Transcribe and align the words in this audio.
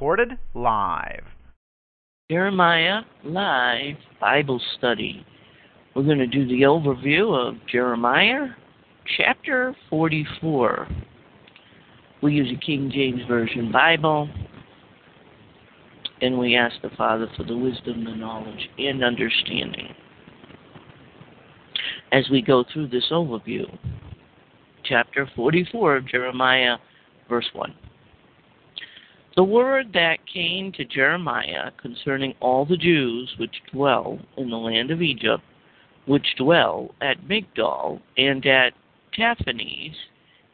Recorded 0.00 0.38
live. 0.54 1.24
Jeremiah 2.30 3.00
Live 3.22 3.96
Bible 4.18 4.58
Study. 4.78 5.26
We're 5.94 6.04
going 6.04 6.16
to 6.16 6.26
do 6.26 6.48
the 6.48 6.62
overview 6.62 7.36
of 7.36 7.56
Jeremiah 7.70 8.46
chapter 9.18 9.76
44. 9.90 10.88
We 12.22 12.32
use 12.32 12.50
a 12.50 12.64
King 12.64 12.90
James 12.90 13.20
Version 13.28 13.70
Bible, 13.70 14.30
and 16.22 16.38
we 16.38 16.56
ask 16.56 16.76
the 16.80 16.96
Father 16.96 17.28
for 17.36 17.44
the 17.44 17.58
wisdom, 17.58 18.04
the 18.04 18.14
knowledge, 18.14 18.70
and 18.78 19.04
understanding. 19.04 19.88
As 22.10 22.24
we 22.30 22.40
go 22.40 22.64
through 22.72 22.88
this 22.88 23.08
overview, 23.12 23.66
chapter 24.82 25.28
44 25.36 25.96
of 25.96 26.08
Jeremiah, 26.08 26.76
verse 27.28 27.50
1. 27.52 27.74
The 29.36 29.44
word 29.44 29.92
that 29.92 30.26
came 30.26 30.72
to 30.72 30.84
Jeremiah 30.84 31.70
concerning 31.80 32.34
all 32.40 32.64
the 32.64 32.76
Jews 32.76 33.32
which 33.38 33.62
dwell 33.72 34.18
in 34.36 34.50
the 34.50 34.56
land 34.56 34.90
of 34.90 35.02
Egypt, 35.02 35.44
which 36.06 36.34
dwell 36.36 36.94
at 37.00 37.28
Migdol, 37.28 38.00
and 38.16 38.44
at 38.44 38.72
Tahpanhes, 39.16 39.94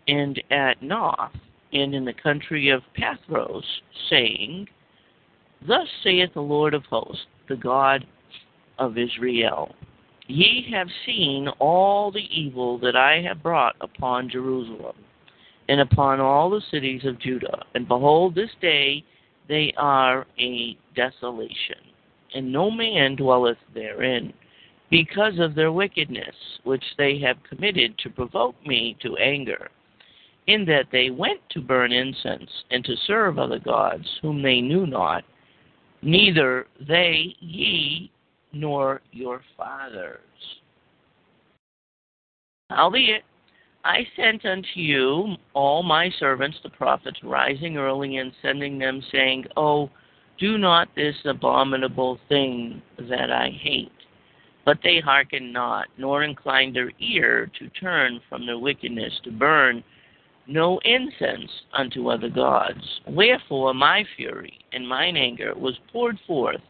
and 0.09 0.43
at 0.51 0.83
Noph, 0.83 1.33
and 1.73 1.95
in 1.95 2.05
the 2.05 2.13
country 2.13 2.69
of 2.69 2.83
Pathros, 2.97 3.65
saying, 4.11 4.69
Thus 5.67 5.89
saith 6.03 6.35
the 6.35 6.43
Lord 6.43 6.75
of 6.75 6.85
hosts, 6.85 7.27
the 7.49 7.57
God 7.57 8.07
of 8.79 8.99
Israel 8.99 9.75
Ye 10.29 10.67
have 10.73 10.89
seen 11.05 11.47
all 11.61 12.11
the 12.11 12.27
evil 12.37 12.79
that 12.79 12.97
I 12.97 13.23
have 13.23 13.43
brought 13.43 13.77
upon 13.81 14.29
Jerusalem, 14.29 14.97
and 15.69 15.81
upon 15.81 16.20
all 16.20 16.50
the 16.50 16.62
cities 16.70 17.05
of 17.05 17.20
Judah. 17.20 17.64
And 17.75 17.89
behold, 17.89 18.34
this 18.34 18.50
day 18.61 19.05
they 19.48 19.72
are 19.77 20.27
a 20.39 20.77
desolation, 20.95 21.78
and 22.34 22.53
no 22.53 22.70
man 22.70 23.17
dwelleth 23.17 23.59
therein, 23.75 24.33
because 24.91 25.39
of 25.39 25.55
their 25.55 25.72
wickedness, 25.72 26.34
which 26.64 26.84
they 26.98 27.19
have 27.20 27.37
committed 27.48 27.98
to 27.98 28.11
provoke 28.11 28.55
me 28.67 28.97
to 29.03 29.17
anger 29.17 29.70
in 30.47 30.64
that 30.64 30.87
they 30.92 31.11
went 31.11 31.41
to 31.50 31.61
burn 31.61 31.92
incense 31.92 32.50
and 32.70 32.84
to 32.84 32.94
serve 33.06 33.39
other 33.39 33.59
gods 33.59 34.06
whom 34.22 34.42
they 34.42 34.61
knew 34.61 34.87
not, 34.87 35.25
neither 36.03 36.67
they, 36.87 37.34
ye, 37.41 38.11
nor 38.53 39.00
your 39.12 39.42
fathers. 39.56 40.20
Howbeit, 42.70 43.22
I 43.87 44.05
sent 44.17 44.45
unto 44.45 44.81
you 44.81 45.37
all 45.55 45.84
my 45.84 46.11
servants, 46.19 46.59
the 46.65 46.70
prophets, 46.70 47.23
rising 47.23 47.77
early 47.77 48.17
and 48.17 48.33
sending 48.43 48.81
them, 48.81 49.01
saying, 49.12 49.47
Oh, 49.56 49.91
do 50.41 50.59
not 50.59 50.89
this 50.97 51.15
abominable 51.25 52.19
thing 52.28 52.83
that 52.99 53.31
I 53.31 53.50
hate. 53.50 53.93
But 54.65 54.78
they 54.83 54.99
hearkened 54.99 55.53
not, 55.53 55.87
nor 55.97 56.25
inclined 56.25 56.75
their 56.75 56.91
ear 56.99 57.49
to 57.61 57.69
turn 57.81 58.21
from 58.28 58.44
their 58.44 58.59
wickedness 58.59 59.21
to 59.22 59.31
burn 59.31 59.84
no 60.49 60.81
incense 60.84 61.50
unto 61.72 62.09
other 62.09 62.28
gods. 62.28 63.00
Wherefore 63.06 63.72
my 63.72 64.05
fury 64.16 64.59
and 64.72 64.88
mine 64.88 65.16
anger 65.16 65.55
was 65.55 65.78
poured 65.93 66.19
forth, 66.27 66.61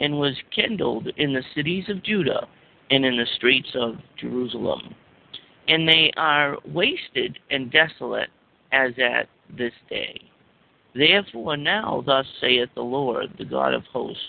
and 0.00 0.18
was 0.18 0.34
kindled 0.50 1.08
in 1.18 1.34
the 1.34 1.44
cities 1.54 1.84
of 1.90 2.02
Judah 2.02 2.48
and 2.90 3.04
in 3.04 3.18
the 3.18 3.26
streets 3.36 3.70
of 3.74 3.96
Jerusalem. 4.18 4.94
And 5.68 5.88
they 5.88 6.12
are 6.16 6.58
wasted 6.66 7.38
and 7.50 7.70
desolate 7.70 8.30
as 8.72 8.92
at 8.98 9.28
this 9.56 9.72
day. 9.88 10.20
Therefore 10.94 11.56
now 11.56 12.02
thus 12.06 12.26
saith 12.40 12.68
the 12.74 12.82
Lord, 12.82 13.34
the 13.38 13.44
God 13.44 13.74
of 13.74 13.84
hosts, 13.84 14.22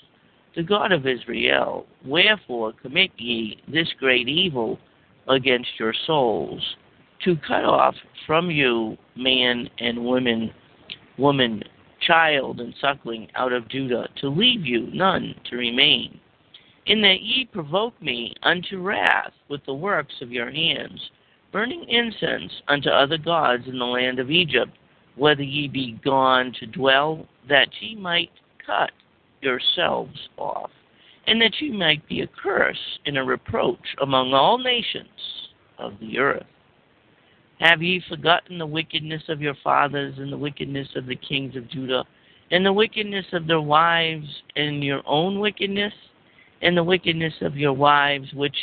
the 0.55 0.63
God 0.63 0.91
of 0.91 1.05
Israel, 1.05 1.85
Wherefore 2.05 2.73
commit 2.81 3.11
ye 3.17 3.61
this 3.67 3.89
great 3.99 4.27
evil 4.27 4.79
against 5.27 5.69
your 5.77 5.93
souls? 6.07 6.75
to 7.23 7.35
cut 7.47 7.65
off 7.65 7.95
from 8.25 8.49
you 8.49 8.97
man 9.15 9.69
and 9.79 10.03
woman, 10.03 10.51
woman, 11.17 11.63
child 12.05 12.59
and 12.59 12.73
suckling 12.79 13.27
out 13.35 13.53
of 13.53 13.67
Judah, 13.69 14.07
to 14.21 14.29
leave 14.29 14.65
you 14.65 14.89
none 14.93 15.33
to 15.49 15.55
remain. 15.55 16.19
In 16.85 17.01
that 17.01 17.21
ye 17.21 17.45
provoke 17.51 17.99
me 18.01 18.35
unto 18.43 18.81
wrath 18.81 19.33
with 19.49 19.65
the 19.65 19.73
works 19.73 20.13
of 20.21 20.31
your 20.31 20.51
hands, 20.51 21.01
burning 21.55 21.87
incense 21.87 22.51
unto 22.67 22.89
other 22.89 23.17
gods 23.17 23.63
in 23.65 23.79
the 23.79 23.85
land 23.85 24.19
of 24.19 24.29
Egypt, 24.29 24.73
whether 25.15 25.41
ye 25.41 25.69
be 25.69 25.97
gone 26.03 26.51
to 26.59 26.65
dwell, 26.65 27.25
that 27.47 27.69
ye 27.79 27.95
might 27.95 28.29
cut 28.65 28.91
yourselves 29.41 30.27
off, 30.37 30.69
and 31.27 31.39
that 31.39 31.53
ye 31.61 31.71
might 31.71 32.05
be 32.09 32.19
a 32.19 32.27
curse 32.27 32.99
and 33.05 33.17
a 33.17 33.23
reproach 33.23 33.95
among 34.01 34.33
all 34.33 34.57
nations 34.57 35.07
of 35.79 35.93
the 36.01 36.19
earth. 36.19 36.45
Have 37.61 37.81
ye 37.81 38.03
forgotten 38.09 38.57
the 38.57 38.65
wickedness 38.65 39.23
of 39.29 39.39
your 39.39 39.55
fathers 39.63 40.15
and 40.17 40.33
the 40.33 40.37
wickedness 40.37 40.89
of 40.97 41.05
the 41.05 41.15
kings 41.15 41.55
of 41.55 41.69
Judah, 41.69 42.03
and 42.51 42.65
the 42.65 42.73
wickedness 42.73 43.27
of 43.31 43.47
their 43.47 43.61
wives, 43.61 44.27
and 44.57 44.83
your 44.83 45.01
own 45.05 45.39
wickedness, 45.39 45.93
and 46.61 46.75
the 46.75 46.83
wickedness 46.83 47.35
of 47.39 47.55
your 47.55 47.71
wives, 47.71 48.27
which 48.33 48.57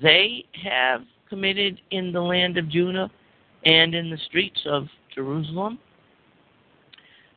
they 0.00 0.44
have 0.62 1.02
committed 1.28 1.80
in 1.90 2.12
the 2.12 2.20
land 2.20 2.58
of 2.58 2.68
Judah 2.68 3.10
and 3.64 3.94
in 3.94 4.10
the 4.10 4.18
streets 4.26 4.60
of 4.66 4.88
Jerusalem? 5.14 5.78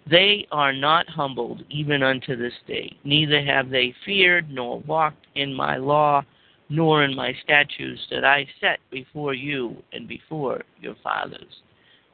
They 0.10 0.48
are 0.52 0.74
not 0.74 1.08
humbled 1.08 1.64
even 1.70 2.02
unto 2.02 2.36
this 2.36 2.54
day, 2.68 2.98
neither 3.04 3.44
have 3.44 3.70
they 3.70 3.94
feared 4.06 4.50
nor 4.50 4.80
walked 4.80 5.28
in 5.36 5.54
my 5.54 5.78
law 5.78 6.24
nor 6.70 7.04
in 7.04 7.16
my 7.16 7.34
statutes 7.44 8.02
that 8.12 8.24
I 8.24 8.48
set 8.62 8.80
before 8.92 9.34
you 9.34 9.76
and 9.92 10.08
before 10.08 10.62
your 10.80 10.96
fathers. 11.04 11.62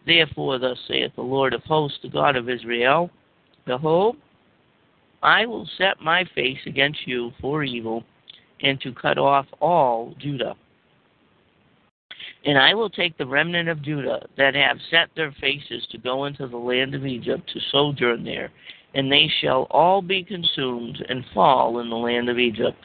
Therefore, 0.06 0.60
thus 0.60 0.78
saith 0.88 1.12
the 1.16 1.22
Lord 1.22 1.54
of 1.54 1.64
hosts, 1.64 2.00
the 2.02 2.10
God 2.10 2.36
of 2.36 2.50
Israel 2.50 3.10
Behold, 3.66 4.18
I 5.24 5.46
will 5.46 5.68
set 5.78 6.00
my 6.02 6.24
face 6.36 6.60
against 6.68 7.08
you 7.08 7.32
for 7.42 7.64
evil, 7.64 8.04
and 8.62 8.80
to 8.82 8.94
cut 8.94 9.18
off 9.18 9.48
all 9.60 10.14
Judah. 10.20 10.56
And 12.46 12.60
I 12.60 12.76
will 12.76 12.92
take 12.92 13.18
the 13.18 13.26
remnant 13.26 13.70
of 13.70 13.82
Judah 13.82 14.28
that 14.38 14.54
have 14.54 14.78
set 14.92 15.10
their 15.16 15.32
faces 15.42 15.88
to 15.92 15.98
go 15.98 16.26
into 16.26 16.48
the 16.48 16.58
land 16.58 16.94
of 16.94 17.06
Egypt 17.06 17.50
to 17.52 17.60
sojourn 17.72 18.24
there, 18.24 18.52
and 18.94 19.12
they 19.12 19.28
shall 19.42 19.64
all 19.72 20.02
be 20.02 20.24
consumed 20.24 21.04
and 21.10 21.26
fall 21.34 21.80
in 21.80 21.90
the 21.90 21.96
land 21.96 22.30
of 22.30 22.38
Egypt. 22.38 22.78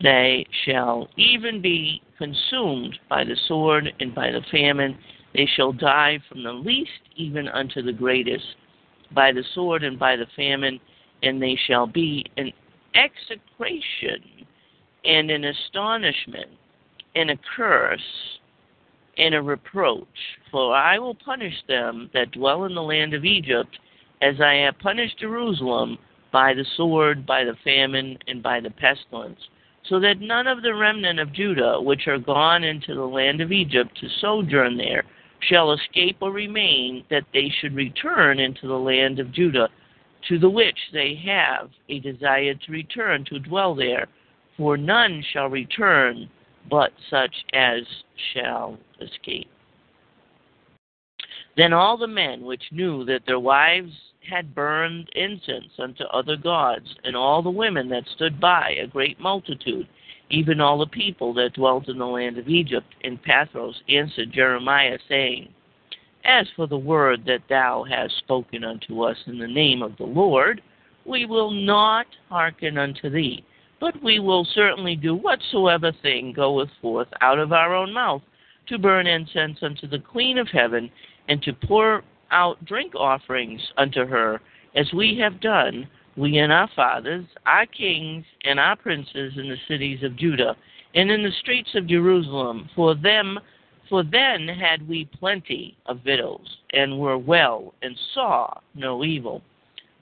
They 0.00 0.46
shall 0.64 1.08
even 1.16 1.60
be 1.60 2.00
consumed 2.16 2.98
by 3.08 3.24
the 3.24 3.36
sword 3.48 3.92
and 3.98 4.14
by 4.14 4.30
the 4.30 4.42
famine. 4.52 4.96
They 5.34 5.46
shall 5.56 5.72
die 5.72 6.20
from 6.28 6.44
the 6.44 6.52
least 6.52 6.90
even 7.16 7.48
unto 7.48 7.82
the 7.82 7.92
greatest, 7.92 8.54
by 9.12 9.32
the 9.32 9.44
sword 9.52 9.82
and 9.82 9.98
by 9.98 10.14
the 10.14 10.26
famine, 10.36 10.78
and 11.24 11.42
they 11.42 11.58
shall 11.66 11.88
be 11.88 12.24
an 12.36 12.52
execration 12.94 14.46
and 15.04 15.28
an 15.30 15.44
astonishment 15.44 16.50
and 17.16 17.30
a 17.30 17.38
curse 17.56 18.00
and 19.18 19.34
a 19.34 19.42
reproach. 19.42 20.06
For 20.50 20.74
I 20.74 20.98
will 20.98 21.14
punish 21.14 21.54
them 21.68 22.10
that 22.14 22.32
dwell 22.32 22.64
in 22.64 22.74
the 22.74 22.82
land 22.82 23.14
of 23.14 23.24
Egypt, 23.24 23.78
as 24.20 24.40
I 24.40 24.54
have 24.54 24.78
punished 24.78 25.18
Jerusalem 25.18 25.98
by 26.32 26.54
the 26.54 26.64
sword, 26.76 27.26
by 27.26 27.44
the 27.44 27.56
famine, 27.64 28.18
and 28.26 28.42
by 28.42 28.60
the 28.60 28.70
pestilence 28.70 29.40
so 29.88 29.98
that 30.00 30.20
none 30.20 30.46
of 30.46 30.62
the 30.62 30.74
remnant 30.74 31.18
of 31.18 31.32
Judah, 31.32 31.80
which 31.80 32.06
are 32.06 32.18
gone 32.18 32.64
into 32.64 32.94
the 32.94 33.04
land 33.04 33.40
of 33.40 33.52
Egypt 33.52 33.96
to 34.00 34.08
sojourn 34.20 34.76
there, 34.76 35.04
shall 35.40 35.72
escape 35.72 36.18
or 36.20 36.30
remain, 36.30 37.04
that 37.10 37.24
they 37.32 37.52
should 37.60 37.74
return 37.74 38.38
into 38.38 38.68
the 38.68 38.78
land 38.78 39.18
of 39.18 39.32
Judah, 39.32 39.68
to 40.28 40.38
the 40.38 40.48
which 40.48 40.78
they 40.92 41.20
have 41.26 41.68
a 41.88 41.98
desire 41.98 42.54
to 42.54 42.72
return 42.72 43.24
to 43.24 43.40
dwell 43.40 43.74
there. 43.74 44.06
For 44.56 44.76
none 44.76 45.24
shall 45.32 45.48
return 45.48 46.30
but 46.70 46.92
such 47.10 47.34
as 47.52 47.82
shall 48.32 48.78
escape. 49.00 49.48
Then 51.56 51.72
all 51.72 51.96
the 51.96 52.06
men 52.06 52.42
which 52.42 52.72
knew 52.72 53.04
that 53.04 53.26
their 53.26 53.40
wives 53.40 53.92
had 54.28 54.54
burned 54.54 55.08
incense 55.14 55.72
unto 55.78 56.04
other 56.04 56.36
gods, 56.36 56.94
and 57.04 57.16
all 57.16 57.42
the 57.42 57.50
women 57.50 57.88
that 57.88 58.08
stood 58.14 58.40
by, 58.40 58.70
a 58.70 58.86
great 58.86 59.20
multitude, 59.20 59.86
even 60.30 60.60
all 60.60 60.78
the 60.78 60.86
people 60.86 61.34
that 61.34 61.54
dwelt 61.54 61.88
in 61.88 61.98
the 61.98 62.06
land 62.06 62.38
of 62.38 62.48
Egypt, 62.48 62.94
in 63.02 63.18
Pathros, 63.18 63.82
answered 63.88 64.32
Jeremiah, 64.32 64.98
saying, 65.08 65.52
As 66.24 66.46
for 66.56 66.66
the 66.66 66.78
word 66.78 67.24
that 67.26 67.48
thou 67.48 67.84
hast 67.84 68.16
spoken 68.18 68.64
unto 68.64 69.02
us 69.02 69.18
in 69.26 69.38
the 69.38 69.48
name 69.48 69.82
of 69.82 69.96
the 69.98 70.04
Lord, 70.06 70.62
we 71.04 71.26
will 71.26 71.50
not 71.50 72.06
hearken 72.28 72.78
unto 72.78 73.10
thee, 73.10 73.44
but 73.82 74.00
we 74.00 74.20
will 74.20 74.46
certainly 74.54 74.94
do 74.94 75.12
whatsoever 75.12 75.90
thing 76.02 76.32
goeth 76.32 76.68
forth 76.80 77.08
out 77.20 77.40
of 77.40 77.52
our 77.52 77.74
own 77.74 77.92
mouth, 77.92 78.22
to 78.68 78.78
burn 78.78 79.08
incense 79.08 79.58
unto 79.60 79.88
the 79.88 79.98
Queen 79.98 80.38
of 80.38 80.46
heaven, 80.46 80.88
and 81.28 81.42
to 81.42 81.52
pour 81.52 82.04
out 82.30 82.64
drink 82.64 82.94
offerings 82.94 83.60
unto 83.76 84.06
her, 84.06 84.40
as 84.76 84.86
we 84.92 85.18
have 85.18 85.40
done, 85.40 85.88
we 86.16 86.38
and 86.38 86.52
our 86.52 86.70
fathers, 86.76 87.24
our 87.44 87.66
kings, 87.66 88.24
and 88.44 88.60
our 88.60 88.76
princes 88.76 89.32
in 89.36 89.48
the 89.48 89.56
cities 89.66 90.04
of 90.04 90.14
Judah, 90.14 90.54
and 90.94 91.10
in 91.10 91.24
the 91.24 91.32
streets 91.40 91.70
of 91.74 91.88
Jerusalem. 91.88 92.70
For 92.76 92.94
them, 92.94 93.40
for 93.90 94.04
then 94.04 94.46
had 94.46 94.88
we 94.88 95.06
plenty 95.06 95.76
of 95.86 96.04
victuals, 96.04 96.46
and 96.72 97.00
were 97.00 97.18
well, 97.18 97.74
and 97.82 97.96
saw 98.14 98.60
no 98.76 99.02
evil. 99.02 99.42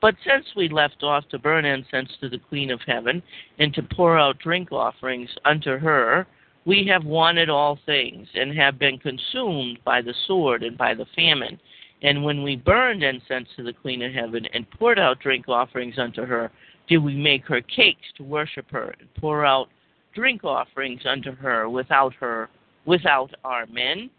But 0.00 0.16
since 0.26 0.46
we 0.56 0.68
left 0.68 1.02
off 1.02 1.28
to 1.28 1.38
burn 1.38 1.64
incense 1.64 2.10
to 2.20 2.28
the 2.28 2.38
Queen 2.38 2.70
of 2.70 2.80
Heaven, 2.86 3.22
and 3.58 3.74
to 3.74 3.82
pour 3.82 4.18
out 4.18 4.38
drink 4.38 4.72
offerings 4.72 5.30
unto 5.44 5.76
her, 5.76 6.26
we 6.64 6.86
have 6.86 7.04
wanted 7.04 7.50
all 7.50 7.78
things, 7.86 8.28
and 8.34 8.56
have 8.56 8.78
been 8.78 8.98
consumed 8.98 9.78
by 9.84 10.00
the 10.00 10.14
sword 10.26 10.62
and 10.62 10.76
by 10.76 10.94
the 10.94 11.06
famine. 11.16 11.58
And 12.02 12.24
when 12.24 12.42
we 12.42 12.56
burned 12.56 13.02
incense 13.02 13.48
to 13.56 13.62
the 13.62 13.74
Queen 13.74 14.02
of 14.02 14.12
Heaven 14.12 14.46
and 14.54 14.70
poured 14.70 14.98
out 14.98 15.20
drink 15.20 15.48
offerings 15.48 15.98
unto 15.98 16.24
her, 16.24 16.50
did 16.88 16.98
we 16.98 17.14
make 17.14 17.44
her 17.46 17.60
cakes 17.60 18.06
to 18.16 18.22
worship 18.22 18.70
her, 18.70 18.94
and 18.98 19.14
pour 19.14 19.44
out 19.44 19.68
drink 20.14 20.44
offerings 20.44 21.02
unto 21.04 21.32
her 21.36 21.68
without 21.68 22.14
her, 22.14 22.48
without 22.86 23.34
our 23.44 23.66
men? 23.66 24.10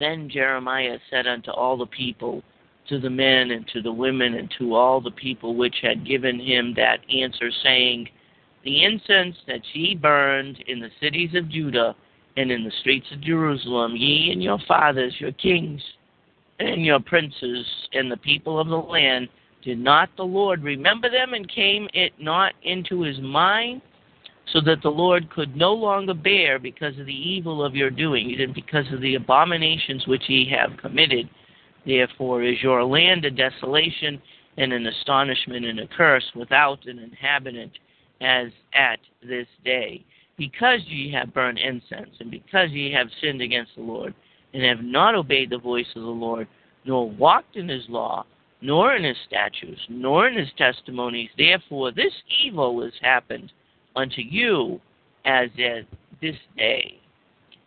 Then 0.00 0.28
Jeremiah 0.30 0.98
said 1.10 1.26
unto 1.26 1.50
all 1.50 1.76
the 1.76 1.86
people, 1.86 2.42
to 2.88 2.98
the 2.98 3.10
men 3.10 3.52
and 3.52 3.66
to 3.68 3.82
the 3.82 3.92
women 3.92 4.34
and 4.34 4.52
to 4.58 4.74
all 4.74 5.00
the 5.00 5.10
people 5.10 5.54
which 5.54 5.76
had 5.82 6.06
given 6.06 6.40
him 6.40 6.74
that 6.76 6.98
answer, 7.14 7.50
saying, 7.62 8.08
The 8.64 8.84
incense 8.84 9.36
that 9.46 9.62
ye 9.72 9.94
burned 9.94 10.58
in 10.66 10.80
the 10.80 10.90
cities 11.00 11.30
of 11.34 11.48
Judah 11.48 11.94
and 12.36 12.50
in 12.50 12.64
the 12.64 12.72
streets 12.80 13.06
of 13.12 13.20
Jerusalem, 13.20 13.94
ye 13.96 14.30
and 14.32 14.42
your 14.42 14.58
fathers, 14.66 15.14
your 15.18 15.32
kings, 15.32 15.82
and 16.58 16.84
your 16.84 17.00
princes, 17.00 17.66
and 17.92 18.10
the 18.10 18.16
people 18.16 18.58
of 18.58 18.68
the 18.68 18.76
land, 18.76 19.28
did 19.62 19.78
not 19.78 20.10
the 20.16 20.24
Lord 20.24 20.62
remember 20.62 21.10
them, 21.10 21.34
and 21.34 21.48
came 21.48 21.88
it 21.92 22.12
not 22.18 22.54
into 22.62 23.02
his 23.02 23.18
mind, 23.20 23.82
so 24.52 24.60
that 24.62 24.82
the 24.82 24.90
Lord 24.90 25.30
could 25.30 25.54
no 25.54 25.72
longer 25.72 26.14
bear 26.14 26.58
because 26.58 26.98
of 26.98 27.06
the 27.06 27.12
evil 27.12 27.64
of 27.64 27.74
your 27.74 27.90
doing, 27.90 28.34
and 28.40 28.54
because 28.54 28.90
of 28.92 29.00
the 29.00 29.14
abominations 29.14 30.06
which 30.06 30.28
ye 30.28 30.48
have 30.50 30.76
committed. 30.78 31.28
Therefore 31.86 32.42
is 32.42 32.62
your 32.62 32.84
land 32.84 33.24
a 33.24 33.30
desolation, 33.30 34.20
and 34.56 34.72
an 34.72 34.86
astonishment 34.86 35.64
and 35.64 35.80
a 35.80 35.86
curse, 35.86 36.24
without 36.34 36.86
an 36.86 36.98
inhabitant, 36.98 37.72
as 38.20 38.48
at 38.74 38.98
this 39.22 39.46
day 39.64 40.04
because 40.40 40.80
ye 40.86 41.12
have 41.12 41.34
burned 41.34 41.58
incense, 41.58 42.16
and 42.18 42.30
because 42.30 42.70
ye 42.70 42.90
have 42.90 43.08
sinned 43.20 43.42
against 43.42 43.72
the 43.76 43.82
Lord, 43.82 44.14
and 44.54 44.62
have 44.62 44.82
not 44.82 45.14
obeyed 45.14 45.50
the 45.50 45.58
voice 45.58 45.86
of 45.94 46.00
the 46.00 46.08
Lord, 46.08 46.48
nor 46.86 47.10
walked 47.10 47.56
in 47.56 47.68
his 47.68 47.84
law, 47.90 48.24
nor 48.62 48.96
in 48.96 49.04
his 49.04 49.18
statutes, 49.28 49.82
nor 49.90 50.28
in 50.28 50.38
his 50.38 50.48
testimonies, 50.56 51.28
therefore 51.36 51.92
this 51.92 52.14
evil 52.42 52.82
has 52.82 52.94
happened 53.02 53.52
unto 53.94 54.22
you 54.22 54.80
as 55.26 55.50
at 55.58 55.84
this 56.22 56.36
day. 56.56 56.98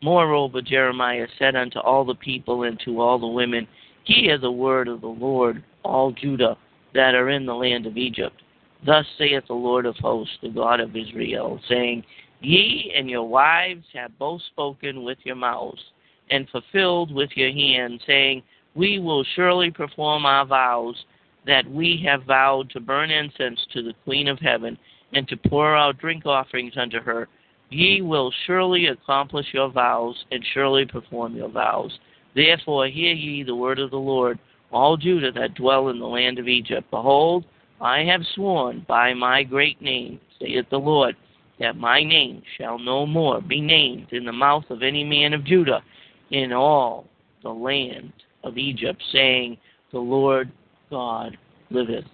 Moreover, 0.02 0.60
Jeremiah 0.60 1.28
said 1.38 1.56
unto 1.56 1.78
all 1.78 2.04
the 2.04 2.16
people 2.16 2.64
and 2.64 2.80
to 2.86 3.00
all 3.00 3.20
the 3.20 3.28
women, 3.28 3.68
Hear 4.06 4.38
the 4.38 4.52
word 4.52 4.88
of 4.88 5.02
the 5.02 5.08
Lord, 5.08 5.64
all 5.84 6.12
Judah 6.12 6.58
that 6.94 7.16
are 7.16 7.30
in 7.30 7.46
the 7.46 7.56
land 7.56 7.86
of 7.86 7.98
Egypt. 7.98 8.42
Thus 8.86 9.06
saith 9.18 9.46
the 9.48 9.54
Lord 9.54 9.86
of 9.86 9.96
hosts, 9.98 10.38
the 10.42 10.50
God 10.50 10.82
of 10.82 10.96
Israel, 10.96 11.60
saying, 11.70 12.04
Ye 12.42 12.94
and 12.96 13.10
your 13.10 13.28
wives 13.28 13.86
have 13.94 14.18
both 14.20 14.42
spoken 14.52 15.04
with 15.04 15.18
your 15.24 15.38
mouths, 15.38 15.82
and 16.30 16.50
fulfilled 16.50 17.14
with 17.14 17.30
your 17.36 17.52
hands, 17.52 18.02
saying, 18.06 18.44
We 18.76 19.00
will 19.00 19.24
surely 19.36 19.72
perform 19.72 20.26
our 20.26 20.46
vows 20.46 21.06
that 21.46 21.70
we 21.70 22.04
have 22.06 22.24
vowed 22.24 22.70
to 22.72 22.82
burn 22.82 23.10
incense 23.10 23.66
to 23.72 23.82
the 23.82 23.94
Queen 24.04 24.28
of 24.28 24.40
Heaven, 24.40 24.78
and 25.14 25.28
to 25.30 25.38
pour 25.38 25.78
out 25.78 25.98
drink 25.98 26.26
offerings 26.26 26.74
unto 26.76 27.00
her. 27.00 27.30
Ye 27.70 28.02
will 28.02 28.34
surely 28.46 28.88
accomplish 28.88 29.48
your 29.54 29.70
vows, 29.70 30.26
and 30.32 30.46
surely 30.54 30.86
perform 30.86 31.38
your 31.38 31.50
vows. 31.50 31.98
Therefore 32.36 32.88
hear 32.88 33.14
ye 33.14 33.44
the 33.44 33.56
word 33.56 33.80
of 33.80 33.92
the 33.92 33.98
Lord, 33.98 34.40
all 34.72 34.98
Judah 34.98 35.32
that 35.34 35.54
dwell 35.54 35.90
in 35.90 36.00
the 36.00 36.08
land 36.08 36.40
of 36.40 36.48
Egypt. 36.48 36.90
Behold, 36.90 37.46
I 37.80 38.00
have 38.04 38.22
sworn 38.34 38.86
by 38.88 39.14
my 39.14 39.44
great 39.44 39.82
name, 39.82 40.20
saith 40.40 40.66
the 40.70 40.80
Lord, 40.80 41.16
that 41.60 41.78
my 41.78 42.04
name 42.04 42.42
shall 42.58 42.80
no 42.80 43.06
more 43.06 43.42
be 43.42 43.62
named 43.62 44.08
in 44.12 44.26
the 44.26 44.32
mouth 44.32 44.64
of 44.70 44.82
any 44.82 45.04
man 45.04 45.34
of 45.34 45.46
Judah 45.46 45.84
in 46.32 46.52
all 46.52 47.06
the 47.44 47.50
land 47.50 48.12
of 48.44 48.58
Egypt, 48.58 49.02
saying, 49.12 49.58
The 49.92 50.00
Lord 50.00 50.52
God 50.90 51.38
liveth. 51.70 52.06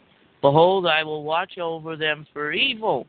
Behold, 0.42 0.88
I 0.88 1.04
will 1.04 1.24
watch 1.24 1.58
over 1.58 1.96
them 1.96 2.26
for 2.34 2.52
evil 2.52 3.08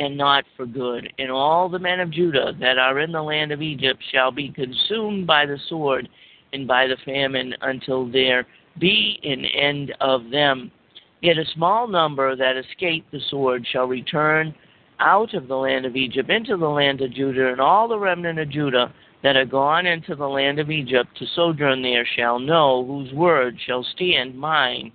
and 0.00 0.16
not 0.16 0.44
for 0.56 0.64
good. 0.64 1.12
And 1.18 1.30
all 1.30 1.68
the 1.68 1.78
men 1.78 2.00
of 2.00 2.10
Judah 2.10 2.54
that 2.58 2.78
are 2.78 3.00
in 3.00 3.12
the 3.12 3.22
land 3.22 3.52
of 3.52 3.60
Egypt 3.60 4.02
shall 4.10 4.32
be 4.32 4.48
consumed 4.48 5.26
by 5.26 5.44
the 5.44 5.58
sword 5.68 6.08
and 6.54 6.66
by 6.66 6.86
the 6.86 6.96
famine 7.04 7.54
until 7.60 8.10
there 8.10 8.46
be 8.78 9.20
an 9.22 9.44
end 9.44 9.92
of 10.00 10.30
them. 10.30 10.72
Yet 11.20 11.36
a 11.36 11.44
small 11.54 11.86
number 11.86 12.34
that 12.34 12.56
escape 12.56 13.04
the 13.12 13.20
sword 13.28 13.66
shall 13.70 13.86
return 13.86 14.54
out 15.00 15.34
of 15.34 15.48
the 15.48 15.56
land 15.56 15.84
of 15.84 15.96
Egypt 15.96 16.30
into 16.30 16.56
the 16.56 16.68
land 16.68 17.02
of 17.02 17.12
Judah, 17.12 17.52
and 17.52 17.60
all 17.60 17.86
the 17.86 17.98
remnant 17.98 18.38
of 18.38 18.50
Judah 18.50 18.92
that 19.22 19.36
are 19.36 19.44
gone 19.44 19.86
into 19.86 20.14
the 20.14 20.28
land 20.28 20.58
of 20.58 20.70
Egypt 20.70 21.10
to 21.18 21.26
sojourn 21.34 21.82
there 21.82 22.06
shall 22.16 22.38
know 22.38 22.86
whose 22.86 23.12
word 23.12 23.58
shall 23.66 23.84
stand 23.94 24.34
mine 24.34 24.92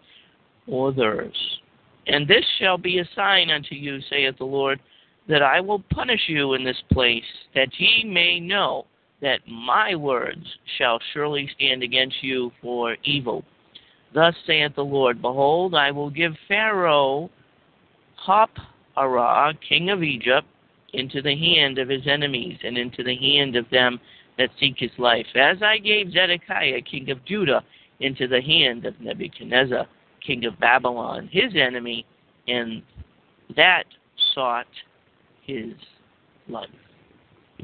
or 0.67 0.91
theirs. 0.91 1.35
And 2.07 2.27
this 2.27 2.45
shall 2.59 2.77
be 2.77 2.99
a 2.99 3.09
sign 3.15 3.51
unto 3.51 3.75
you, 3.75 3.99
saith 4.09 4.37
the 4.39 4.45
Lord, 4.45 4.79
that 5.27 5.41
I 5.41 5.59
will 5.59 5.83
punish 5.91 6.21
you 6.27 6.53
in 6.53 6.63
this 6.63 6.81
place, 6.91 7.23
that 7.53 7.69
ye 7.77 8.03
may 8.03 8.39
know 8.39 8.85
that 9.21 9.39
my 9.47 9.95
words 9.95 10.45
shall 10.77 10.99
surely 11.13 11.49
stand 11.55 11.83
against 11.83 12.21
you 12.21 12.51
for 12.61 12.97
evil. 13.03 13.43
Thus 14.13 14.35
saith 14.45 14.75
the 14.75 14.83
Lord, 14.83 15.21
Behold, 15.21 15.73
I 15.73 15.91
will 15.91 16.09
give 16.09 16.33
Pharaoh 16.47 17.29
Hophra, 18.25 19.53
king 19.67 19.89
of 19.89 20.03
Egypt, 20.03 20.47
into 20.93 21.21
the 21.21 21.35
hand 21.35 21.77
of 21.79 21.89
his 21.89 22.07
enemies, 22.07 22.57
and 22.63 22.77
into 22.77 23.03
the 23.03 23.15
hand 23.15 23.55
of 23.55 23.69
them 23.69 23.99
that 24.37 24.49
seek 24.59 24.75
his 24.77 24.91
life, 24.97 25.25
as 25.35 25.61
I 25.61 25.77
gave 25.77 26.11
Zedekiah, 26.11 26.81
king 26.81 27.09
of 27.09 27.23
Judah, 27.25 27.63
into 27.99 28.27
the 28.27 28.41
hand 28.41 28.85
of 28.85 28.99
Nebuchadnezzar, 28.99 29.87
king 30.25 30.45
of 30.45 30.59
Babylon, 30.59 31.29
his 31.31 31.53
enemy, 31.55 32.05
and 32.47 32.81
that 33.55 33.85
sought 34.33 34.67
his 35.45 35.73
life. 36.47 36.69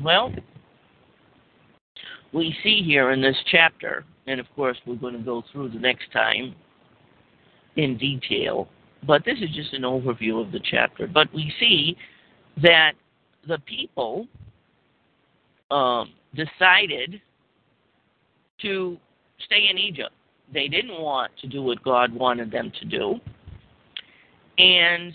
Well, 0.01 0.33
we 2.33 2.55
see 2.63 2.81
here 2.81 3.11
in 3.11 3.21
this 3.21 3.37
chapter 3.51 4.05
and 4.27 4.39
of 4.39 4.45
course, 4.55 4.77
we're 4.85 4.95
going 4.95 5.13
to 5.13 5.19
go 5.19 5.43
through 5.51 5.69
the 5.69 5.79
next 5.79 6.11
time 6.11 6.55
in 7.75 7.97
detail. 7.97 8.67
But 9.05 9.25
this 9.25 9.39
is 9.39 9.49
just 9.55 9.73
an 9.73 9.81
overview 9.81 10.43
of 10.45 10.51
the 10.51 10.59
chapter. 10.63 11.07
But 11.07 11.33
we 11.33 11.51
see 11.59 11.97
that 12.61 12.93
the 13.47 13.57
people 13.59 14.27
um, 15.71 16.13
decided 16.35 17.21
to 18.61 18.97
stay 19.45 19.67
in 19.69 19.77
Egypt. 19.77 20.11
They 20.53 20.67
didn't 20.67 21.01
want 21.01 21.31
to 21.41 21.47
do 21.47 21.63
what 21.63 21.83
God 21.83 22.13
wanted 22.13 22.51
them 22.51 22.71
to 22.79 22.85
do, 22.85 23.15
and 24.57 25.13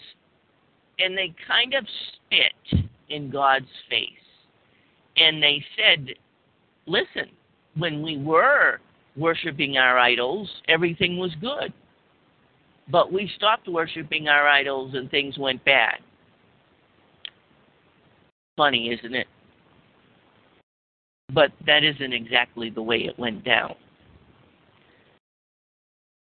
and 0.99 1.17
they 1.17 1.35
kind 1.47 1.75
of 1.75 1.85
spit 2.15 2.87
in 3.09 3.31
God's 3.31 3.67
face, 3.88 4.11
and 5.17 5.43
they 5.43 5.65
said, 5.76 6.15
"Listen, 6.87 7.31
when 7.76 8.03
we 8.03 8.17
were 8.17 8.81
worshiping 9.17 9.79
our 9.79 9.99
idols, 9.99 10.50
everything 10.69 11.17
was 11.17 11.35
good. 11.41 11.73
But 12.88 13.12
we 13.12 13.29
stopped 13.37 13.67
worshiping 13.67 14.29
our 14.29 14.47
idols 14.47 14.95
and 14.95 15.11
things 15.11 15.38
went 15.38 15.65
bad. 15.65 15.99
Funny, 18.57 18.91
isn't 18.91 19.15
it? 19.15 19.26
but 21.33 21.53
that 21.67 21.85
isn't 21.85 22.12
exactly 22.12 22.71
the 22.71 22.83
way 22.83 22.99
it 22.99 23.19
went 23.19 23.45
down. 23.45 23.75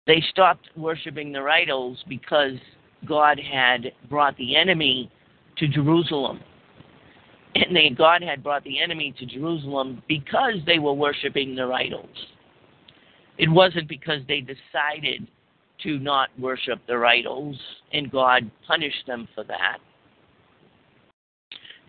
They 0.08 0.24
stopped 0.30 0.68
worshiping 0.75 1.32
their 1.32 1.50
idols 1.50 2.04
because 2.08 2.58
God 3.06 3.39
had 3.39 3.91
brought 4.10 4.36
the 4.38 4.56
enemy 4.56 5.12
to 5.58 5.68
Jerusalem. 5.68 6.39
And 7.56 7.75
they, 7.75 7.89
God 7.89 8.22
had 8.22 8.44
brought 8.44 8.63
the 8.63 8.82
enemy 8.82 9.13
to 9.20 9.25
Jerusalem 9.25 10.03
because 10.08 10.56
they 10.65 10.79
were 10.79 10.94
worshiping 10.94 11.56
their 11.56 11.74
idols. 11.74 12.10
It 13.38 13.50
wasn't 13.50 13.88
because 13.88 14.22
they 14.27 14.41
decided 14.41 15.27
to 15.84 15.98
not 16.00 16.29
worship 16.38 16.79
their 16.88 17.06
idols, 17.06 17.58
and 17.94 18.12
God 18.12 18.50
punished 18.68 19.08
them 19.08 19.27
for 19.34 19.44
that. 19.46 19.77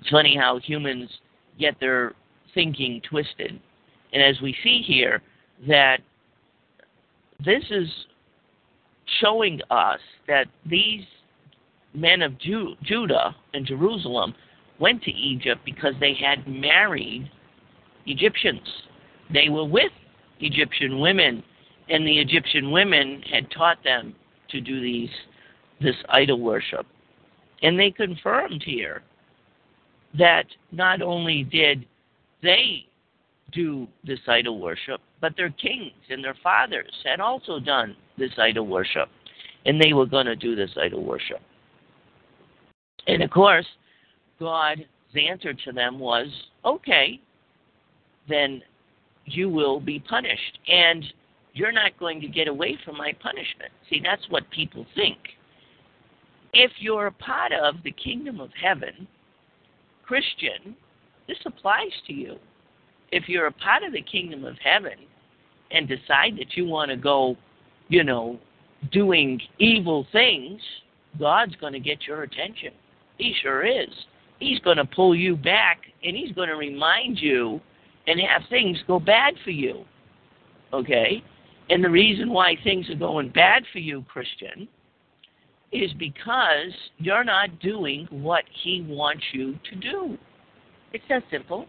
It's 0.00 0.10
funny 0.10 0.36
how 0.36 0.58
humans 0.60 1.10
get 1.58 1.78
their 1.80 2.14
thinking 2.54 3.02
twisted. 3.08 3.60
And 4.12 4.22
as 4.22 4.40
we 4.40 4.56
see 4.62 4.82
here, 4.86 5.22
that 5.68 5.98
this 7.44 7.64
is 7.70 7.88
showing 9.20 9.60
us 9.70 10.00
that 10.26 10.46
these 10.66 11.04
men 11.94 12.22
of 12.22 12.38
Ju- 12.38 12.76
Judah 12.82 13.34
and 13.54 13.66
Jerusalem 13.66 14.34
went 14.78 15.02
to 15.02 15.10
Egypt 15.10 15.60
because 15.64 15.94
they 16.00 16.14
had 16.14 16.46
married 16.46 17.30
Egyptians. 18.06 18.66
They 19.32 19.48
were 19.48 19.64
with 19.64 19.92
Egyptian 20.40 21.00
women, 21.00 21.42
and 21.88 22.06
the 22.06 22.18
Egyptian 22.18 22.70
women 22.70 23.22
had 23.30 23.50
taught 23.50 23.82
them 23.84 24.14
to 24.50 24.60
do 24.60 24.80
these 24.80 25.10
this 25.80 25.96
idol 26.10 26.40
worship. 26.40 26.86
And 27.62 27.78
they 27.78 27.90
confirmed 27.90 28.62
here 28.64 29.02
that 30.18 30.44
not 30.72 31.00
only 31.00 31.44
did 31.44 31.86
they 32.42 32.86
do 33.52 33.86
this 34.04 34.20
idol 34.28 34.60
worship, 34.60 35.00
but 35.20 35.36
their 35.36 35.50
kings 35.50 35.92
and 36.08 36.22
their 36.22 36.36
fathers 36.42 36.92
had 37.04 37.20
also 37.20 37.58
done 37.60 37.96
this 38.18 38.32
idol 38.38 38.66
worship, 38.66 39.08
and 39.66 39.80
they 39.80 39.92
were 39.92 40.06
going 40.06 40.26
to 40.26 40.36
do 40.36 40.54
this 40.56 40.70
idol 40.80 41.04
worship. 41.04 41.40
And 43.06 43.22
of 43.22 43.30
course, 43.30 43.66
God's 44.38 44.82
answer 45.14 45.52
to 45.52 45.72
them 45.72 45.98
was, 45.98 46.28
okay, 46.64 47.20
then 48.28 48.62
you 49.24 49.48
will 49.48 49.80
be 49.80 49.98
punished. 49.98 50.58
And 50.68 51.04
you're 51.52 51.72
not 51.72 51.98
going 51.98 52.20
to 52.20 52.28
get 52.28 52.48
away 52.48 52.78
from 52.84 52.96
my 52.96 53.12
punishment. 53.20 53.72
See, 53.88 54.00
that's 54.02 54.22
what 54.30 54.48
people 54.50 54.86
think. 54.94 55.18
If 56.52 56.70
you're 56.78 57.06
a 57.06 57.12
part 57.12 57.52
of 57.52 57.76
the 57.84 57.92
kingdom 57.92 58.40
of 58.40 58.50
heaven, 58.60 59.06
Christian, 60.04 60.76
this 61.28 61.38
applies 61.46 61.92
to 62.06 62.12
you. 62.12 62.36
If 63.12 63.28
you're 63.28 63.46
a 63.46 63.52
part 63.52 63.82
of 63.82 63.92
the 63.92 64.02
kingdom 64.02 64.44
of 64.44 64.56
heaven 64.62 64.98
and 65.70 65.88
decide 65.88 66.36
that 66.38 66.56
you 66.56 66.66
want 66.66 66.90
to 66.90 66.96
go, 66.96 67.36
you 67.88 68.04
know, 68.04 68.38
doing 68.92 69.40
evil 69.58 70.06
things, 70.12 70.60
God's 71.18 71.56
going 71.56 71.72
to 71.72 71.80
get 71.80 72.06
your 72.06 72.22
attention. 72.22 72.72
He 73.18 73.34
sure 73.42 73.66
is. 73.66 73.88
He's 74.38 74.58
going 74.60 74.78
to 74.78 74.84
pull 74.84 75.14
you 75.14 75.36
back 75.36 75.80
and 76.02 76.16
he's 76.16 76.32
going 76.32 76.48
to 76.48 76.56
remind 76.56 77.18
you 77.18 77.60
and 78.06 78.18
have 78.20 78.42
things 78.48 78.78
go 78.86 78.98
bad 78.98 79.34
for 79.44 79.50
you. 79.50 79.84
Okay? 80.72 81.22
And 81.68 81.84
the 81.84 81.90
reason 81.90 82.30
why 82.30 82.56
things 82.64 82.88
are 82.90 82.96
going 82.96 83.30
bad 83.30 83.64
for 83.72 83.78
you, 83.78 84.04
Christian, 84.08 84.66
is 85.72 85.92
because 85.98 86.72
you're 86.98 87.24
not 87.24 87.60
doing 87.60 88.08
what 88.10 88.44
he 88.62 88.84
wants 88.88 89.22
you 89.32 89.58
to 89.70 89.76
do. 89.76 90.18
It's 90.92 91.04
that 91.08 91.22
simple. 91.30 91.66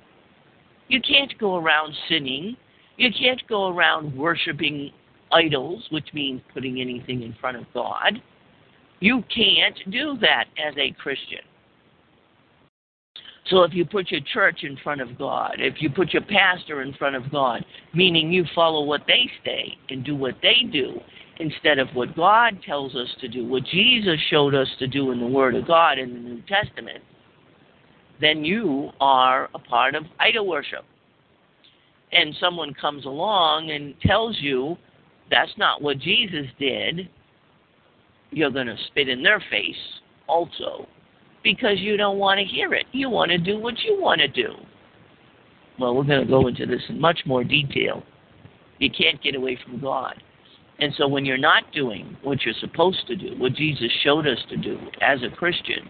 You 0.91 0.99
can't 0.99 1.33
go 1.39 1.55
around 1.55 1.93
sinning. 2.09 2.57
You 2.97 3.11
can't 3.17 3.41
go 3.47 3.69
around 3.69 4.13
worshiping 4.13 4.91
idols, 5.31 5.87
which 5.89 6.07
means 6.13 6.41
putting 6.53 6.81
anything 6.81 7.23
in 7.23 7.33
front 7.39 7.55
of 7.55 7.63
God. 7.73 8.21
You 8.99 9.23
can't 9.33 9.79
do 9.89 10.17
that 10.19 10.45
as 10.59 10.73
a 10.77 10.91
Christian. 11.01 11.39
So 13.49 13.63
if 13.63 13.73
you 13.73 13.85
put 13.85 14.11
your 14.11 14.19
church 14.33 14.63
in 14.63 14.75
front 14.83 14.99
of 14.99 15.17
God, 15.17 15.55
if 15.59 15.75
you 15.81 15.89
put 15.89 16.11
your 16.11 16.23
pastor 16.23 16.81
in 16.81 16.93
front 16.95 17.15
of 17.15 17.31
God, 17.31 17.63
meaning 17.93 18.29
you 18.29 18.43
follow 18.53 18.83
what 18.83 19.03
they 19.07 19.31
say 19.45 19.77
and 19.89 20.03
do 20.03 20.17
what 20.17 20.35
they 20.41 20.69
do 20.69 20.99
instead 21.39 21.79
of 21.79 21.87
what 21.93 22.17
God 22.17 22.59
tells 22.65 22.95
us 22.95 23.07
to 23.21 23.29
do, 23.29 23.47
what 23.47 23.63
Jesus 23.63 24.19
showed 24.29 24.53
us 24.53 24.67
to 24.79 24.87
do 24.87 25.11
in 25.11 25.21
the 25.21 25.25
Word 25.25 25.55
of 25.55 25.65
God 25.65 25.97
in 25.99 26.13
the 26.13 26.19
New 26.19 26.41
Testament, 26.49 27.01
then 28.21 28.45
you 28.45 28.91
are 29.01 29.49
a 29.53 29.59
part 29.59 29.95
of 29.95 30.03
idol 30.19 30.47
worship. 30.47 30.85
And 32.11 32.35
someone 32.39 32.73
comes 32.73 33.05
along 33.05 33.71
and 33.71 33.95
tells 34.01 34.37
you 34.39 34.77
that's 35.29 35.51
not 35.57 35.81
what 35.81 35.97
Jesus 35.97 36.45
did, 36.59 37.09
you're 38.31 38.51
going 38.51 38.67
to 38.67 38.77
spit 38.87 39.09
in 39.09 39.23
their 39.23 39.41
face 39.49 39.75
also 40.27 40.87
because 41.43 41.79
you 41.79 41.97
don't 41.97 42.17
want 42.17 42.39
to 42.39 42.45
hear 42.45 42.73
it. 42.73 42.85
You 42.91 43.09
want 43.09 43.31
to 43.31 43.37
do 43.37 43.59
what 43.59 43.79
you 43.79 43.99
want 43.99 44.21
to 44.21 44.27
do. 44.27 44.53
Well, 45.79 45.95
we're 45.95 46.03
going 46.03 46.25
to 46.25 46.29
go 46.29 46.47
into 46.47 46.65
this 46.65 46.81
in 46.89 46.99
much 46.99 47.21
more 47.25 47.43
detail. 47.43 48.03
You 48.77 48.89
can't 48.91 49.21
get 49.23 49.35
away 49.35 49.57
from 49.63 49.79
God. 49.79 50.21
And 50.79 50.93
so 50.97 51.07
when 51.07 51.25
you're 51.25 51.37
not 51.37 51.71
doing 51.73 52.17
what 52.23 52.43
you're 52.43 52.55
supposed 52.59 53.05
to 53.07 53.15
do, 53.15 53.35
what 53.37 53.53
Jesus 53.53 53.91
showed 54.03 54.27
us 54.27 54.39
to 54.49 54.57
do 54.57 54.77
as 55.01 55.19
a 55.23 55.35
Christian, 55.35 55.89